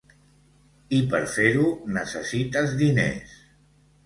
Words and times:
I 0.99 1.01
per 1.11 1.19
fer-ho, 1.33 1.67
necessites 1.99 2.75
diners. 2.81 3.37